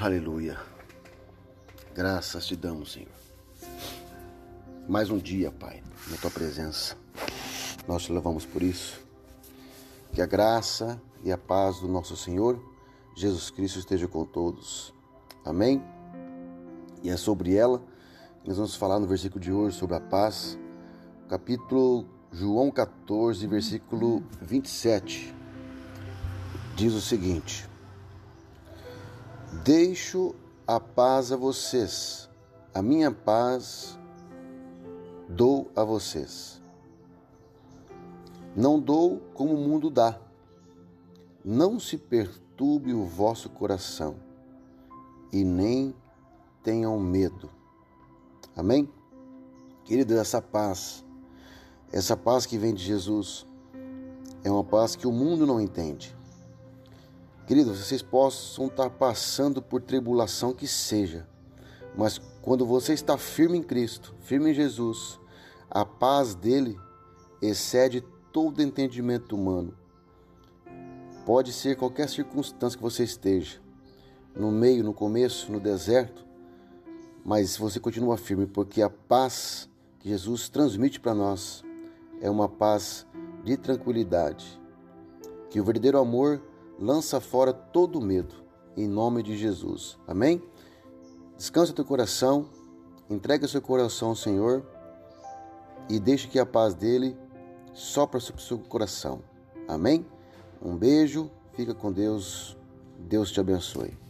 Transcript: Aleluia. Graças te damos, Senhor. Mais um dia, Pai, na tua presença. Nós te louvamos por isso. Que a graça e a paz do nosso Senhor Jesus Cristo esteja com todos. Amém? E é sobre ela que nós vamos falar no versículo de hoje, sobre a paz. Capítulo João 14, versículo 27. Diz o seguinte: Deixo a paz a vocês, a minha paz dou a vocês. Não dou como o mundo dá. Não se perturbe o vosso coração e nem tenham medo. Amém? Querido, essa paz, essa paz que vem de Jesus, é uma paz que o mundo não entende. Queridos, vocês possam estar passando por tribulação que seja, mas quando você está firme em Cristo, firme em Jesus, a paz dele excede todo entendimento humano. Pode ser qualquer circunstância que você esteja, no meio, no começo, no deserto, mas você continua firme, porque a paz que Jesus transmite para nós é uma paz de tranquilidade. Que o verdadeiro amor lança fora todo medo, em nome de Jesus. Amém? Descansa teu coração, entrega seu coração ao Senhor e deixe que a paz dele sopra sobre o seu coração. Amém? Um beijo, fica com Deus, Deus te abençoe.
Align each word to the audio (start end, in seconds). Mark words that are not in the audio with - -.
Aleluia. 0.00 0.58
Graças 1.94 2.46
te 2.46 2.56
damos, 2.56 2.92
Senhor. 2.92 3.10
Mais 4.88 5.10
um 5.10 5.18
dia, 5.18 5.52
Pai, 5.52 5.82
na 6.08 6.16
tua 6.16 6.30
presença. 6.30 6.96
Nós 7.86 8.04
te 8.04 8.12
louvamos 8.12 8.46
por 8.46 8.62
isso. 8.62 8.98
Que 10.14 10.22
a 10.22 10.26
graça 10.26 10.98
e 11.22 11.30
a 11.30 11.36
paz 11.36 11.80
do 11.80 11.86
nosso 11.86 12.16
Senhor 12.16 12.58
Jesus 13.14 13.50
Cristo 13.50 13.78
esteja 13.78 14.08
com 14.08 14.24
todos. 14.24 14.94
Amém? 15.44 15.84
E 17.02 17.10
é 17.10 17.16
sobre 17.18 17.54
ela 17.54 17.82
que 18.42 18.48
nós 18.48 18.56
vamos 18.56 18.74
falar 18.76 18.98
no 18.98 19.06
versículo 19.06 19.38
de 19.38 19.52
hoje, 19.52 19.76
sobre 19.76 19.96
a 19.96 20.00
paz. 20.00 20.58
Capítulo 21.28 22.06
João 22.32 22.70
14, 22.70 23.46
versículo 23.46 24.22
27. 24.40 25.34
Diz 26.74 26.94
o 26.94 27.02
seguinte: 27.02 27.68
Deixo 29.52 30.32
a 30.64 30.78
paz 30.78 31.32
a 31.32 31.36
vocês, 31.36 32.30
a 32.72 32.80
minha 32.80 33.10
paz 33.10 33.98
dou 35.28 35.68
a 35.74 35.82
vocês. 35.82 36.62
Não 38.54 38.78
dou 38.78 39.18
como 39.34 39.54
o 39.54 39.58
mundo 39.58 39.90
dá. 39.90 40.20
Não 41.44 41.80
se 41.80 41.98
perturbe 41.98 42.94
o 42.94 43.04
vosso 43.04 43.50
coração 43.50 44.14
e 45.32 45.42
nem 45.42 45.92
tenham 46.62 46.98
medo. 47.00 47.50
Amém? 48.56 48.88
Querido, 49.84 50.16
essa 50.16 50.40
paz, 50.40 51.04
essa 51.92 52.16
paz 52.16 52.46
que 52.46 52.56
vem 52.56 52.72
de 52.72 52.84
Jesus, 52.84 53.44
é 54.44 54.50
uma 54.50 54.62
paz 54.62 54.94
que 54.94 55.08
o 55.08 55.12
mundo 55.12 55.44
não 55.44 55.60
entende. 55.60 56.16
Queridos, 57.50 57.80
vocês 57.80 58.00
possam 58.00 58.68
estar 58.68 58.88
passando 58.90 59.60
por 59.60 59.82
tribulação 59.82 60.52
que 60.52 60.68
seja, 60.68 61.26
mas 61.96 62.16
quando 62.40 62.64
você 62.64 62.92
está 62.92 63.18
firme 63.18 63.58
em 63.58 63.62
Cristo, 63.64 64.14
firme 64.20 64.52
em 64.52 64.54
Jesus, 64.54 65.18
a 65.68 65.84
paz 65.84 66.32
dele 66.32 66.78
excede 67.42 68.04
todo 68.32 68.62
entendimento 68.62 69.34
humano. 69.34 69.76
Pode 71.26 71.52
ser 71.52 71.76
qualquer 71.76 72.08
circunstância 72.08 72.78
que 72.78 72.84
você 72.84 73.02
esteja, 73.02 73.58
no 74.32 74.52
meio, 74.52 74.84
no 74.84 74.94
começo, 74.94 75.50
no 75.50 75.58
deserto, 75.58 76.24
mas 77.24 77.56
você 77.56 77.80
continua 77.80 78.16
firme, 78.16 78.46
porque 78.46 78.80
a 78.80 78.88
paz 78.88 79.68
que 79.98 80.08
Jesus 80.08 80.48
transmite 80.48 81.00
para 81.00 81.16
nós 81.16 81.64
é 82.20 82.30
uma 82.30 82.48
paz 82.48 83.04
de 83.42 83.56
tranquilidade. 83.56 84.56
Que 85.50 85.60
o 85.60 85.64
verdadeiro 85.64 85.98
amor 85.98 86.40
lança 86.80 87.20
fora 87.20 87.52
todo 87.52 88.00
medo, 88.00 88.34
em 88.76 88.88
nome 88.88 89.22
de 89.22 89.36
Jesus. 89.36 89.98
Amém? 90.08 90.42
Descansa 91.36 91.74
teu 91.74 91.84
coração, 91.84 92.46
entrega 93.08 93.46
seu 93.46 93.60
coração 93.60 94.08
ao 94.08 94.16
Senhor 94.16 94.64
e 95.88 96.00
deixe 96.00 96.26
que 96.26 96.38
a 96.38 96.46
paz 96.46 96.74
dele 96.74 97.16
sopra 97.74 98.18
sobre 98.18 98.40
o 98.40 98.44
seu 98.44 98.58
coração. 98.58 99.20
Amém? 99.68 100.06
Um 100.62 100.76
beijo, 100.76 101.30
fica 101.52 101.74
com 101.74 101.92
Deus, 101.92 102.56
Deus 102.98 103.30
te 103.30 103.40
abençoe. 103.40 104.09